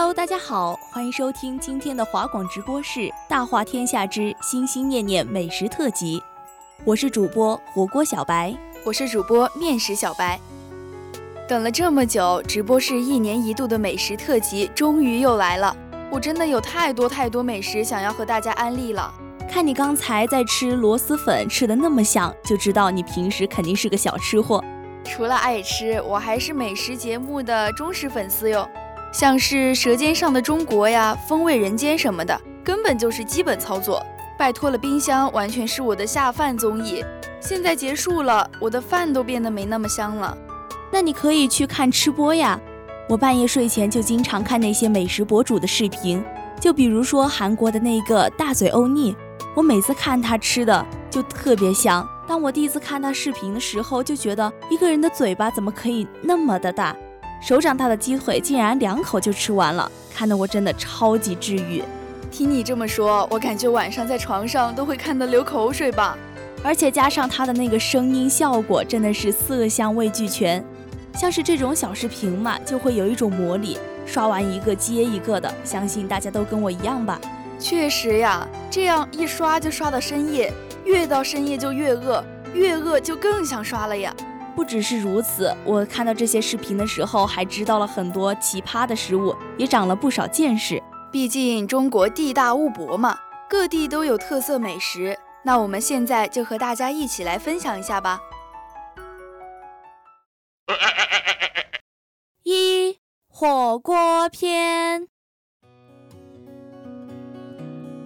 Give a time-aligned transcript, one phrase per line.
[0.00, 6.18] Hello，大家好，欢迎收听今天的华广直播室《大话天下之心心念念美食特辑》。
[6.86, 10.40] 我是主播火锅小白，我是主播面食小白。
[11.46, 15.76] 等了这么久，直播室一年一度的美食特辑终于又来了。
[16.10, 19.12] 我真的有太多太多美食想要和大家安利了。
[19.50, 24.64] 看你刚才在吃螺蛳粉，吃的那么香，就知道你平时肯定是个小吃货。
[25.04, 28.66] 除了爱吃，我还是美食节目的忠实粉丝哟。
[29.12, 34.04] 像是《舌尖上的中国》呀，《风味人间》什么的，根本就是基本操作。
[34.38, 37.04] 拜托了冰箱，完全是我的下饭综艺。
[37.40, 40.36] 现在结束了，我的饭都变得没那么香了。
[40.92, 42.58] 那你可以去看吃播呀。
[43.08, 46.24] 我半夜睡前就经常看那些美食博主的视频，
[46.60, 49.14] 就比如说韩国的那个大嘴欧尼，
[49.56, 52.08] 我每次看他吃的就特别香。
[52.28, 56.96] 当我第一次看他视频的时候，就觉得一个人的嘴巴怎么可以那么的大，
[57.40, 61.82] 手掌大的鸡腿竟然两口就吃完了，看得我真的超级治愈。
[62.30, 66.16] 听你这么说，我感觉晚上在床上都会看得流口水吧。
[66.62, 70.62] 而且加上它的那个声音效果，真的是色香味俱全。
[71.14, 75.52] 像是这种小视频嘛，就会有一种魔力，刷完一个接一个的。
[75.64, 77.18] 相信大家都跟我一样吧？
[77.58, 80.52] 确实呀，这样一刷就刷到深夜，
[80.84, 82.22] 越到深夜就越饿，
[82.54, 84.14] 越饿就更想刷了呀。
[84.60, 90.82] 不只是如此，我看到这些视频的时候，还知道了很多奇葩的食物，也长了不少见识。
[91.10, 95.18] 毕竟中国地大物博嘛，各地都有特色美食。
[95.42, 98.20] 那我们现在就和大家一起来分享一下吧。
[102.44, 102.98] 一
[103.32, 105.08] 火锅篇。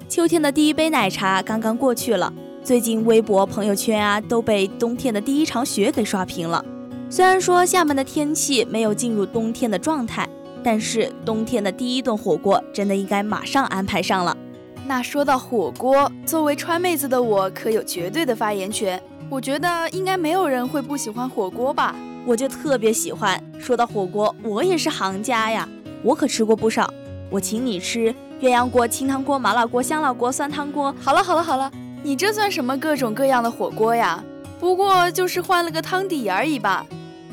[0.08, 2.32] 秋天的第一杯奶茶刚刚过去了，
[2.64, 6.64] 最近微博、朋友圈啊都被冬天的第一场雪给刷屏了。
[7.10, 10.26] 虽然说厦门的天气没有进入冬天的状态，
[10.62, 14.34] 但是冬天的第一顿火锅真的应该马上安排上了。
[14.86, 18.98] 那说到火锅，作为川妹子的我可有绝对的发言权。
[19.28, 21.94] 我觉得应该没有人会不喜欢火锅吧。
[22.24, 23.38] 我就特别喜欢。
[23.58, 25.68] 说到火锅，我也是行家呀，
[26.02, 26.90] 我可吃过不少。
[27.28, 30.94] 我请你吃鸳鸯锅、清汤锅、麻辣锅、香辣锅、酸汤锅。
[30.98, 31.70] 好了好了好了，
[32.06, 34.22] 你这算什么各种各样的火锅呀？
[34.60, 36.84] 不过就是换了个汤底而已吧。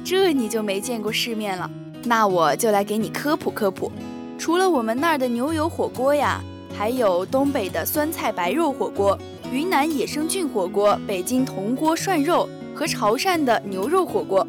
[0.01, 1.69] 这你就没见过世面了。
[2.05, 3.91] 那我就来给你科普科普。
[4.39, 6.41] 除了我们那儿的牛油火锅呀，
[6.73, 9.19] 还有东北的酸菜白肉火锅、
[9.51, 14.47] 云南野生菌火锅、北京铜锅涮肉和潮汕的牛肉火锅。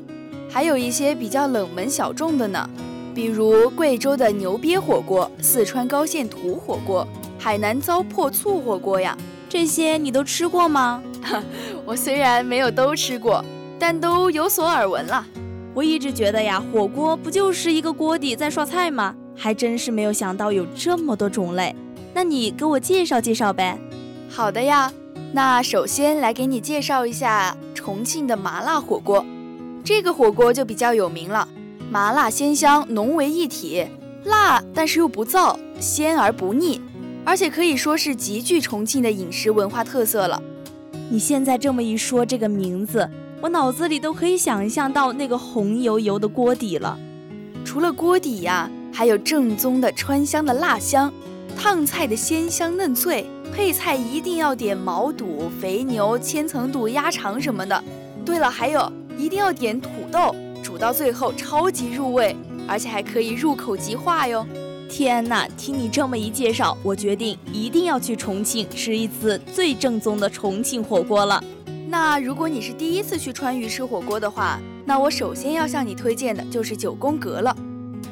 [0.49, 2.71] 还有一些比较冷门小众的呢，
[3.13, 7.05] 比如贵州的牛瘪火锅、四川高线土火锅、
[7.41, 9.19] 海南糟粕醋火锅呀，
[9.53, 11.03] 这些你都吃过吗？
[11.85, 13.45] 我虽然没有都吃过，
[13.79, 15.27] 但都有所耳闻了。
[15.75, 19.15] 我一直觉得呀，火锅不就是一个锅底在涮菜吗？
[19.37, 21.77] 还真是没有想到有这么多种类。
[22.15, 23.79] 那你给我介绍介绍呗。
[24.31, 24.91] 好的呀，
[25.35, 29.23] 那首先来给你介绍一下重庆的麻辣火锅。
[29.85, 31.47] 这个火锅就比较有名了，
[31.91, 33.87] 麻辣鲜香，浓为一体，
[34.25, 36.81] 辣但是又不燥，鲜而不腻，
[37.25, 40.43] 而且可以说是极具重庆的饮食文化特色了。
[41.11, 43.09] 你现在这么一说，这个名字，
[43.41, 46.99] 我脑子里都可以想象到那个红油油的锅底了。
[47.65, 51.13] 除了锅底呀，还有正宗的川香的辣香，
[51.57, 57.85] 烫菜的鲜香嫩脆，配菜一定要点毛肚、肥牛、千层肚、鸭肠什么的。
[58.25, 58.93] 对了，还有。
[59.19, 60.35] 一定要点土豆，
[60.65, 62.35] 煮到最后超级入味，
[62.67, 64.45] 而且还可以入口即化哟。
[64.93, 65.49] 天哪！
[65.57, 71.43] 听你这么一介绍，我决定一定要去重庆吃一次最正宗的重庆火锅了。
[71.89, 77.57] 那如果你是第一次去川渝吃火锅的话，那我首先要向你推荐的就是九宫格了。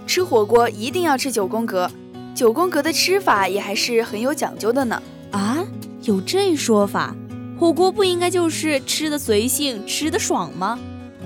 [0.07, 1.89] 吃火锅一定要吃九宫格，
[2.35, 5.03] 九宫格的吃法也还是很有讲究的呢。
[5.33, 5.63] 啊，
[6.05, 7.15] 有这说法？
[7.59, 10.79] 火锅不应该就是吃的随性，吃的爽吗？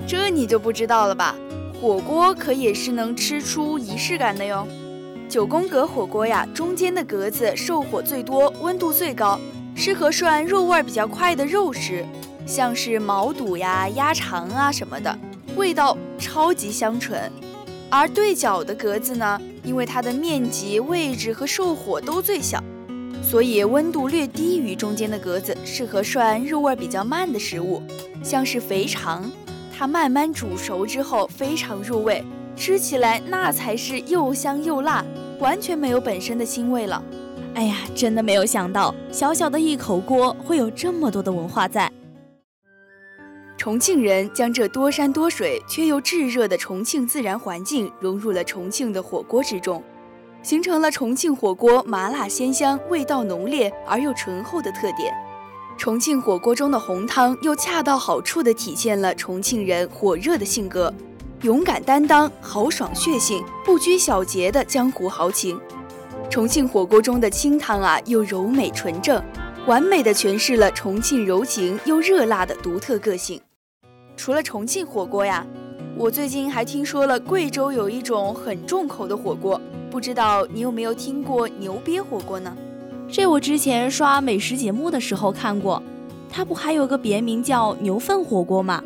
[0.05, 1.33] 这你就不知道了吧？
[1.79, 4.67] 火锅可也是能吃出仪式感的哟。
[5.27, 9.39] 九宫格火锅呀，中间的格子受火最多，温度最高，
[9.75, 12.05] 适合涮肉味比较快的肉食，
[12.45, 15.17] 像是毛肚呀、鸭肠啊什么的，
[15.57, 17.31] 味道超级香醇。
[17.89, 22.63] 而对角的格子呢，因为它的面积、位置和受火都最小，
[23.23, 27.81] 所以温度略低于中间的格子，适合涮肉味比较慢的食物，
[28.23, 29.29] 像是肥肠，
[29.75, 32.23] 它慢慢煮熟之后非常入味。
[32.55, 35.03] 吃起来那才是又香又辣，
[35.39, 37.03] 完全没有本身的腥味了。
[37.53, 41.91] 哎呀，真的没有想到，小小的一口锅会有这么多的文化在。
[43.57, 49.81] 重庆人将这多山多水却又炙热的重庆自然环境融入了重庆的火锅之中，
[50.43, 55.13] 形成了重庆火锅麻辣鲜香、味道浓烈而又醇厚的特点。
[55.77, 60.93] 重庆火锅中的红汤又恰到好处地体现了重庆人火热的性格。
[61.41, 65.59] 勇敢担当、豪爽血性、不拘小节的江湖豪情，
[66.29, 69.21] 重庆火锅中的清汤啊，又柔美纯正，
[69.67, 73.39] 完美的诠释了重庆柔情又热辣的独特个性。
[74.15, 75.45] 除了重庆火锅呀，
[75.97, 79.59] 我最近还听说了贵州有一种很重口的火锅，
[79.91, 82.55] 不知道你有没有听过牛瘪火锅呢？
[83.07, 85.83] 这我之前刷美食节目的时候看过，
[86.27, 88.81] 它不还有个别名叫牛粪火锅吗？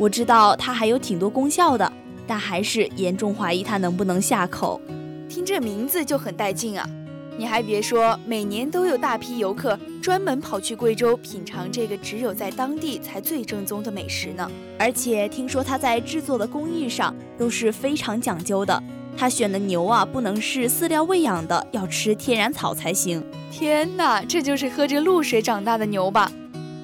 [0.00, 1.92] 我知道它还有挺多功效的，
[2.26, 4.80] 但还是严重怀疑它能不能下口。
[5.28, 6.88] 听这名字就很带劲啊！
[7.36, 14.50] 你还别说，每年都有大批游客专门跑去贵州品尝这个只有在当地才最正宗的美食呢。
[14.78, 18.82] 而且听说它在制作的工艺上都是非常讲究的，
[19.18, 23.22] 它选的牛啊不能是饲料喂养的，要吃天然草才行。
[23.52, 26.32] 天哪，这就是喝着露水长大的牛吧？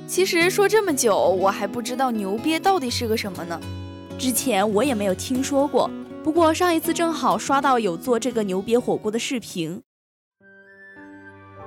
[0.07, 3.61] 其实说这么久，我还不知道牛瘪到底是个什么呢。
[4.17, 5.91] 之前我也没有听说过，
[6.23, 9.83] 不过上一次正好刷到有做这个牛瘪火锅的视频。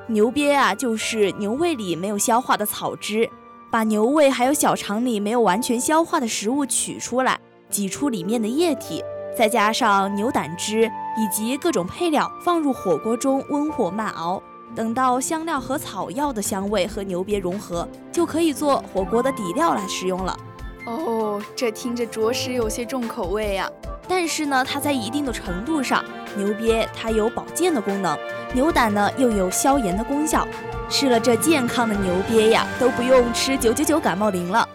[0.07, 3.29] 牛瘪啊，就是牛胃里没有消化的草汁，
[3.69, 7.39] 把牛胃还有小肠里没有完全消化的食物取出来，
[7.69, 9.03] 挤出里面的液体，
[9.37, 14.41] 再加上牛胆汁以及各种配料，放入火锅中温火慢熬。
[14.75, 20.37] 等到香料和草药的香味和牛瘪融合，就可以做火锅的底料来食用了。
[20.85, 23.69] 哦，这听着着实有些重口味呀。
[24.07, 26.03] 但是呢，它在一定的程度上，
[26.35, 28.17] 牛瘪它有保健的功能，
[28.53, 30.47] 牛胆呢又有消炎的功效。
[30.89, 34.67] 吃了这健康的牛瘪呀，都不用吃九九九感冒灵了。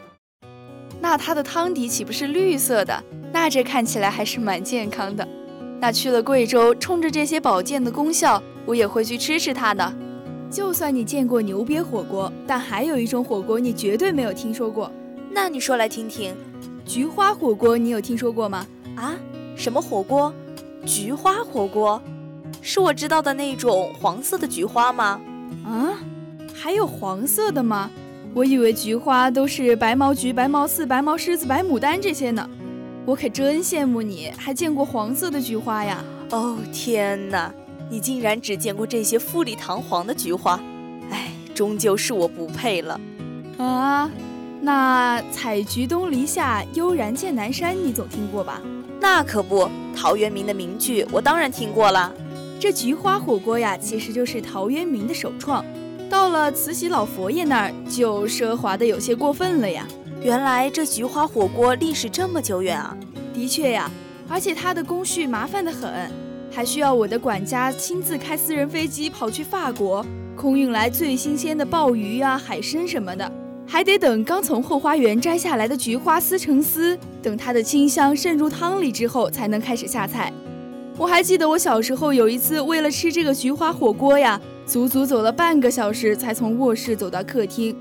[1.01, 3.03] 那它的汤底岂不是绿色的？
[3.33, 5.27] 那这看起来还是蛮健康的。
[5.81, 8.41] 那去了贵州，冲着这些保健的功效。
[8.67, 9.93] 我也会去吃吃它的。
[10.51, 14.91] 就算你见过牛瘪火锅，但还有一种火锅你绝对没有听说过。
[15.31, 16.35] 那你说来听听，
[16.87, 18.67] 菊花火锅你有听说过吗？
[18.95, 19.17] 啊，
[19.57, 20.33] 什么火锅？
[20.87, 22.01] 菊花火锅？
[22.61, 25.21] 是我知道的那种黄色的菊花吗？
[25.65, 25.99] 啊，
[26.55, 27.91] 还有黄色的吗？
[28.33, 32.49] 我以为菊花都是白毛菊、白毛刺、白毛狮子、白牡丹这些呢。
[33.05, 36.05] 我可真羡慕你，还见过黄色的菊花呀！
[36.31, 37.53] 哦天哪！
[37.91, 40.61] 你竟然只见过这些富丽堂皇的菊花，
[41.11, 43.01] 哎，终究是我不配了。
[43.59, 44.11] 啊，
[44.61, 48.61] 那采菊东篱下，悠然见南山，你总听过吧？
[49.01, 52.13] 那可不，陶渊明的名句我当然听过了。
[52.59, 55.63] 这菊花火锅呀，其实就是陶渊明的首创，
[56.09, 59.87] 到了慈禧老佛爷那儿就奢华的有些过分了呀。
[60.23, 62.97] 原来这菊花火锅历史这么久远啊！
[63.35, 63.91] 的确呀，
[64.27, 66.11] 而且它的工序麻烦的很。
[66.55, 70.07] 还需要我的管家亲自开私人飞机跑去法国，
[70.37, 73.29] 空运来最新鲜的鲍鱼啊、海参什么的，
[73.67, 80.33] 还得等刚从后花园摘下来的菊花撕成丝，等它的清香渗入汤里之后，才能开始下菜。
[80.97, 87.77] 我还记得我小时候有一次为了吃这个菊花火锅呀，足足走了半个小时才从卧室走到客厅，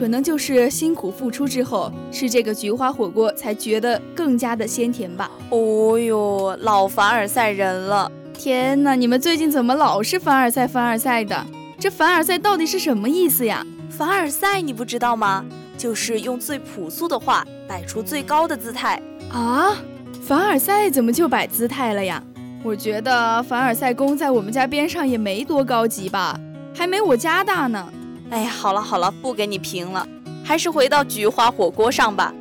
[0.00, 5.30] 可能就是辛苦付出之后，吃这个菊花火锅才觉得更加的鲜甜吧。
[5.50, 8.10] 哦哟，老凡尔赛人了！
[8.32, 11.46] 天哪，你们最近怎么老是凡尔赛凡尔赛的？
[11.78, 13.62] 这凡尔赛到底是什么意思呀？
[13.90, 15.44] 凡尔赛你不知道吗？
[15.76, 18.98] 就是用最朴素的话摆出最高的姿态
[19.30, 19.76] 啊！
[20.22, 22.22] 凡尔赛怎么就摆姿态了呀？
[22.62, 26.40] 我觉得凡尔赛宫在我们家边上也没多高级吧，
[26.74, 27.86] 还没我家大呢。
[28.30, 30.06] 哎，好了好了，不给你评了，
[30.44, 32.32] 还是回到菊花火锅上吧。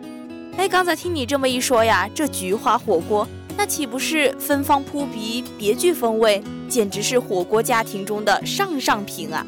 [0.55, 3.27] 哎，刚才听你这么一说呀，这菊花火锅
[3.57, 9.45] 那岂不是芬芳扑鼻、别具风味，简直是火锅家庭中的上上品啊！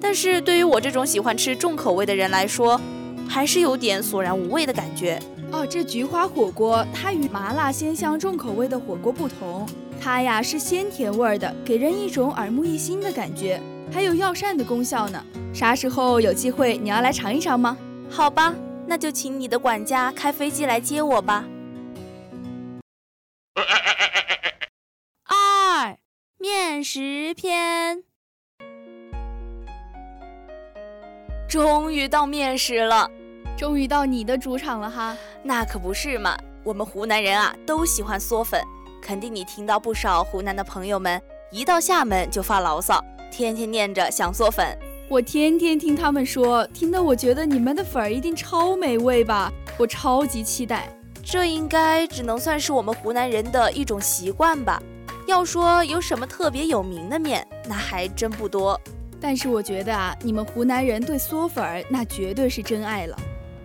[0.00, 2.80] 但是对于我这种喜欢吃重口味的人来说，
[3.28, 5.20] 还是有点索然无味的感觉。
[5.52, 9.66] 哦，这菊花火锅它与麻辣鲜香重口味的火锅不同，
[10.00, 13.60] 它呀是鲜甜味儿的，给人一种耳目一新的感觉，
[13.94, 15.24] 还有药膳的功效呢。
[15.54, 17.76] 啥时候有机会你要来尝一尝吗？
[18.10, 18.52] 好吧。
[18.88, 21.44] 那就请你的管家开飞机来接我吧。
[25.24, 25.96] 二
[26.36, 28.02] 面食篇，
[31.48, 33.08] 终于到面食了，
[33.56, 35.16] 终于到你的主场了哈。
[35.42, 38.60] 那可不是嘛，我们湖南人啊都喜欢嗦粉，
[39.00, 43.02] 肯定你听到不少湖南的朋友们一到厦门就发牢骚，
[43.36, 44.64] 天天念着想嗦粉。
[45.08, 50.88] 我天天听他们说，听得我觉得你们的粉儿一定超美味吧，我超级期待。
[51.20, 54.80] 这应该只能算是我们湖南人的一种习惯吧。
[55.26, 58.80] 要说有什么特别有名的面，那还真不多。
[59.20, 63.18] 但是我觉得啊，你们湖南人对嗦粉儿那绝对是真爱了。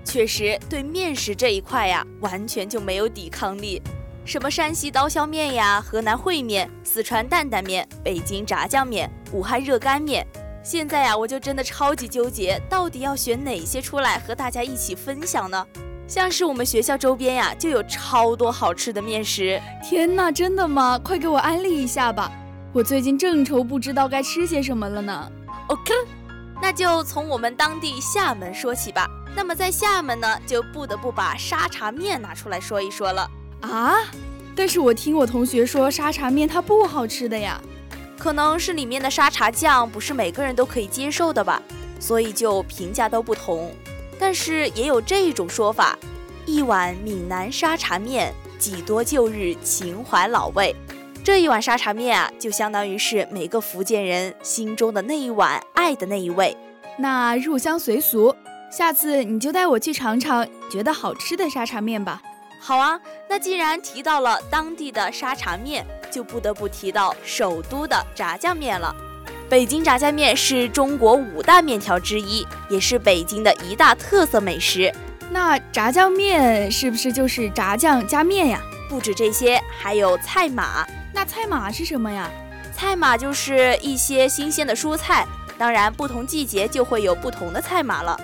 [0.03, 3.79] 确实，对面食这一块呀，完全就没有抵抗力。
[4.25, 10.25] 什么山西刀削面呀，河南烩面，四川担担面，北京炸酱面，武汉热干面。
[10.61, 15.65] 现在呀，我就真的超级纠结，到底要选哪些出来和大家一起分享呢？
[16.07, 19.59] 像是我们学校周边呀，就有超多好吃的面食。
[19.83, 20.99] 天哪，真的吗？
[21.03, 22.31] 快给我安利一下吧！
[22.71, 25.31] 我最近正愁不知道该吃些什么了呢。
[25.67, 25.93] OK，
[26.61, 29.07] 那就从我们当地厦门说起吧。
[29.35, 33.29] 那么在厦门呢，就不得不把沙茶面拿出来说一说了
[33.61, 33.95] 啊。
[34.55, 37.61] 但是我听我同学说沙茶面它不好吃的呀。
[38.17, 41.61] 可能是里面的沙茶酱不是每个人都可以接受的吧，
[42.01, 43.71] 所以就评价都不同。
[44.19, 45.97] 但是也有这种说法：
[46.45, 50.75] 一碗闽南沙茶面，几多旧日情怀老味。
[51.23, 56.57] 这一碗沙茶面啊，就相当于是每个福建人心中的那一碗爱的那一味。
[56.97, 58.35] 那入乡随俗，
[58.69, 62.21] 下次你就带我去尝尝觉得好吃的沙茶面吧。
[62.59, 65.85] 好啊，那既然提到了当地的沙茶面。
[66.11, 68.95] 就不得不提到首都的炸酱面了。
[69.47, 74.91] 北京炸酱面是中国五大面条之一，也是北京的一大特色美食。
[75.29, 78.59] 那炸酱面是不是就是炸酱加面呀？
[78.89, 80.83] 不止这些，还有菜码。
[81.13, 82.27] 那菜码是什么呀？
[82.75, 85.27] 菜码就是一些新鲜的蔬菜，
[85.59, 88.19] 当然不同季节就会有不同的菜码了。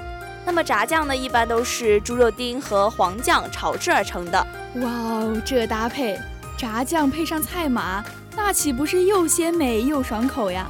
[0.46, 4.48] 那么炸酱呢，一般都是猪肉丁和黄酱炒制而成的。
[4.76, 6.20] 哇哦，这搭配！
[6.58, 10.70] 炸酱配上菜码，那岂不是又鲜美又爽口呀？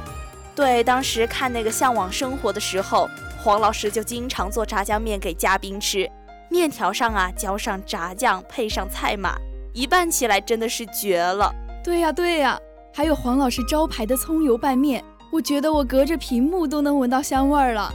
[0.54, 6.10] 对，当时看那个《向往生活》的时候，黄老师就经常做炸酱面给嘉宾吃，
[6.48, 9.36] 面条上啊浇上炸酱，配上菜码，
[9.74, 11.54] 一拌起来真的是绝了。
[11.84, 12.58] 对呀对呀，
[12.94, 17.92] 还有黄老师招牌的葱油拌面，我觉得我隔着屏幕都能闻到香味儿了。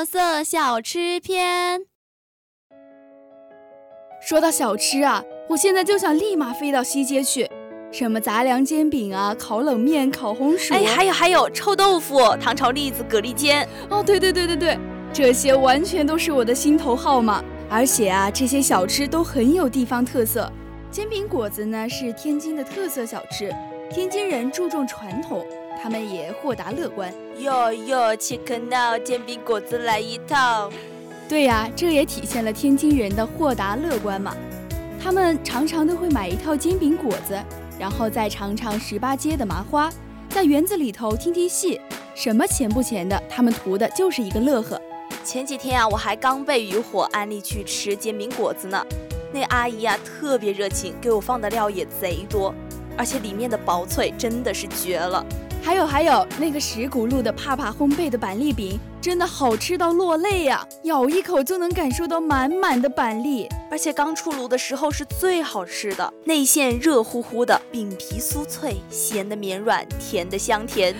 [0.00, 1.82] 特色小吃篇。
[4.26, 7.46] 说到小吃啊，我现在就想立马飞到西街去，
[7.92, 13.68] 什么杂粮煎饼啊、烤冷面、烤红薯，哎，还有还有臭豆腐、糖炒栗子、蛤蜊煎。
[13.90, 14.78] 哦，对对对对对，
[15.12, 17.44] 这些完全都是我的心头好嘛！
[17.68, 20.50] 而且啊，这些小吃都很有地方特色。
[20.90, 23.54] 煎饼果子呢是天津的特色小吃，
[23.90, 25.46] 天津人注重传统，
[25.82, 27.12] 他们也豁达乐观。
[27.38, 30.70] 哟哟，切克闹煎饼果子来一套。
[31.26, 34.36] 对呀，这也体现了天津人的豁达乐观嘛。
[35.02, 37.40] 他们常常都会买一套煎饼果子，
[37.78, 39.90] 然后再尝尝十八街的麻花，
[40.28, 41.80] 在园子里头听听戏，
[42.14, 44.78] 什么钱不钱的，他们图的就是一个乐呵。
[45.24, 48.84] 前几天啊，我还刚被渔火安利去吃煎饼果子呢，
[49.32, 52.54] 那阿姨啊特别热情，给我放的料也贼多，
[52.98, 55.24] 而且里面的薄脆真的是绝了。
[55.62, 60.66] 还有还有，那个石鼓路的帕帕烘焙的板栗饼，真的好吃到落泪呀！
[60.84, 70.94] 咬一口就能感受到满满的板栗，而且刚出炉的时候是最好吃的，内馅热乎乎的，饼皮酥脆，咸的绵软，甜的香甜。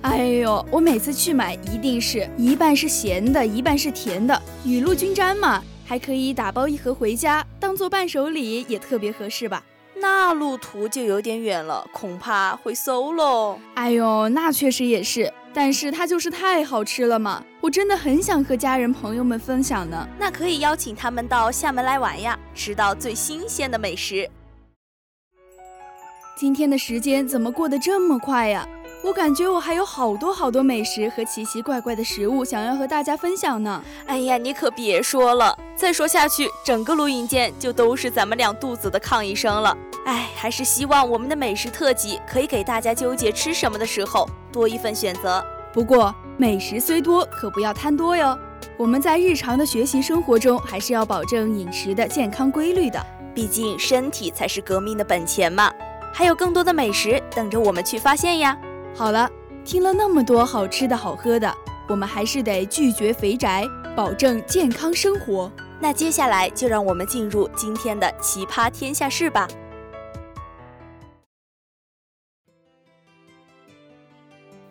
[0.00, 9.62] 哎呦，我每次去买一定是一半是咸的，一半是甜的，雨露均沾嘛，还可以打包一盒回家当做伴手礼，也特别合适吧。
[9.98, 13.58] 那路途就有点远了，恐怕会馊喽。
[13.74, 20.06] 哎呦，那确实也是，但是它就是太好吃了嘛，我真的很想和家人朋友们分享呢。
[20.18, 24.28] 那可以邀请他们到厦门来玩呀，吃到最新鲜的美食。
[26.36, 28.68] 今天的时间怎么过得这么快呀？
[29.06, 33.80] 我感觉我还有好多好多美食和奇奇怪怪的食物想要和大家分享呢。
[34.04, 39.78] 哎呀，你可别说了，再说下去，整个录音间就都是咱们俩肚子的抗议声了。
[40.06, 45.40] 哎，还是希望我们的美食特辑可以给大家纠结吃什么的时候多一份选择。
[45.72, 48.36] 不过美食虽多，可不要贪多哟。
[48.76, 53.00] 我们在日常的学习生活中，还是要保证饮食的健康规律的。
[53.32, 55.72] 毕竟身体才是革命的本钱嘛。
[56.12, 58.58] 还有更多的美食等着我们去发现呀。
[58.96, 59.30] 好了，
[59.62, 61.54] 听了那么多好吃的好喝的，
[61.86, 63.62] 我们还是得拒绝肥宅，
[63.94, 65.52] 保证健康生活。
[65.78, 69.46] 那接下来就让我们进入今天的奇葩天下事吧。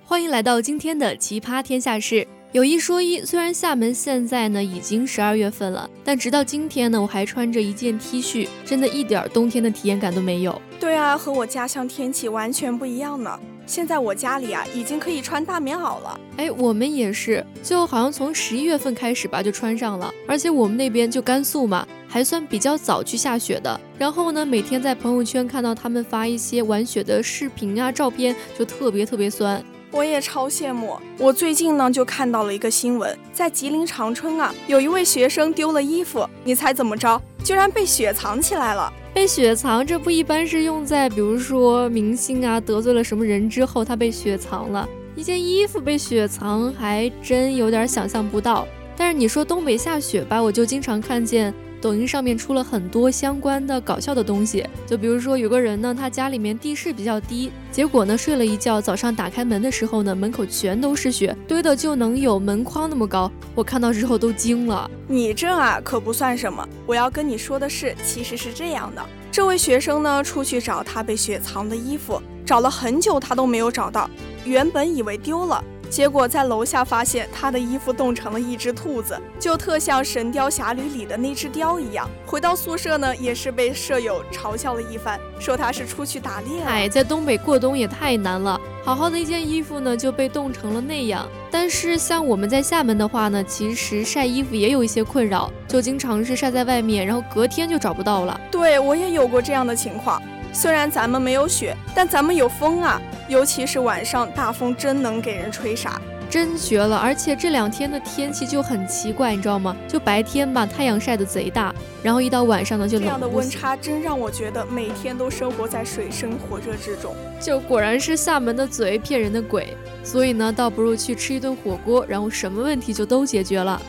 [0.03, 2.27] 欢迎来到今天的奇葩天下事。
[2.51, 10.60] 有一说一，虽然厦门现在呢已经十二月份了，但直到今天呢，我还穿着一件 T 恤，真的一点冬天的体验感都没有。
[10.79, 13.39] 对啊，和我家乡天气完全不一样呢。
[13.66, 16.20] 现在我家里啊，已经可以穿大棉袄了。
[16.38, 20.14] 哎，我们也是，就好像从十一月份开始吧，就穿上了。
[20.28, 23.80] 而且我们那边就甘肃嘛，还算比较早去下雪的。
[23.98, 29.64] 然后呢，每天在朋友圈看到他们发一些玩雪的视频啊、照片，就特别特别酸。
[29.96, 30.98] 我也超羡慕。
[31.18, 37.22] 我最近呢就看到了一个新闻，在吉林长春啊，有一位学生丢了衣服，你猜怎么着？
[37.46, 38.92] 居然被雪藏起来了。
[39.14, 44.86] 被雪藏，这不一般是用在比如说明星啊得罪了什么人之后，他被雪藏了。
[45.16, 48.68] 一件衣服被雪藏，还真有点想象不到。
[48.98, 51.54] 但是你说东北下雪吧，我就经常看见。
[51.86, 63.32] 抖音上面出了很多相关的搞笑的东西，就比如说有个人呢，他家里面地势比较低，结果呢睡了一觉，早上打开门的时候呢，门口全都是雪，堆的就能有门框那么高。
[63.54, 64.89] 我看到之后都惊了。
[65.08, 74.10] 你这啊可不算什么，我要跟你说的是，其实是这样的，这位学生呢出去找他被雪藏的衣服，找了很久他都没有找到，
[74.44, 75.64] 原本以为丢了。
[75.96, 82.05] 结果在楼下发现他的衣服冻成了一只兔子，就特像《神雕侠侣》里的那只雕一样。
[82.25, 86.62] 回到宿舍呢，也是被舍友嘲笑了一番，说他是出去打猎。
[86.64, 91.25] 哎，在东北过冬也太难了，好好的一件衣服呢就被冻成了那样。
[91.50, 98.38] 但是像我们在厦门的话呢，其实晒衣服也有一些困扰，就经常是晒在外面，然后隔天就找不到了。
[98.51, 100.22] 对我也有过这样的情况。
[100.55, 106.96] 虽然咱们没有雪，但咱们有风啊，尤其是晚上大风，真能给人吹傻，真绝了。
[106.96, 109.75] 而且这两天的天气就很奇怪，你知道吗？
[109.85, 117.13] 就白天吧，太阳晒得贼大，然后一到晚上呢，就这样的温差真让我觉得每天都生活在水深火热之中。
[117.37, 123.81] 就果然是厦门的嘴骗人的鬼，所以呢，倒不如去吃一顿火锅，然后什么问题就都解决了。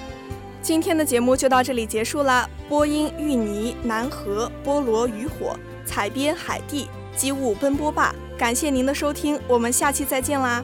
[0.60, 2.44] 今天的节目就到这里结束啦。
[2.68, 5.56] 播音：芋泥、南河、菠萝、渔火。
[5.86, 10.62] 采编海地，机务奔波霸，感谢您的收听，我们下期再见啦。